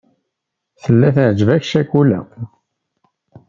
[0.81, 2.19] Tella teεǧeb-ak ccakula.